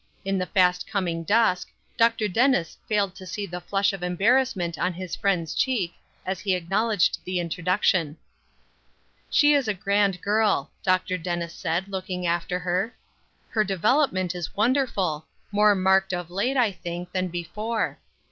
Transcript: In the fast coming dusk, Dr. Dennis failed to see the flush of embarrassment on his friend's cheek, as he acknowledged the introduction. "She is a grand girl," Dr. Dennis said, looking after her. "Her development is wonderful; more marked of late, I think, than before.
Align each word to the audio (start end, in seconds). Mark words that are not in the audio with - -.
In 0.25 0.39
the 0.39 0.47
fast 0.47 0.87
coming 0.87 1.23
dusk, 1.23 1.69
Dr. 1.95 2.27
Dennis 2.27 2.75
failed 2.89 3.13
to 3.13 3.25
see 3.27 3.45
the 3.45 3.61
flush 3.61 3.93
of 3.93 4.01
embarrassment 4.01 4.79
on 4.79 4.93
his 4.93 5.15
friend's 5.15 5.53
cheek, 5.53 5.93
as 6.25 6.39
he 6.39 6.55
acknowledged 6.55 7.19
the 7.23 7.39
introduction. 7.39 8.17
"She 9.29 9.53
is 9.53 9.67
a 9.67 9.75
grand 9.75 10.19
girl," 10.19 10.71
Dr. 10.81 11.19
Dennis 11.19 11.53
said, 11.53 11.87
looking 11.87 12.25
after 12.25 12.57
her. 12.57 12.95
"Her 13.49 13.63
development 13.63 14.33
is 14.33 14.55
wonderful; 14.55 15.27
more 15.51 15.75
marked 15.75 16.13
of 16.13 16.31
late, 16.31 16.57
I 16.57 16.71
think, 16.71 17.11
than 17.11 17.27
before. 17.27 17.99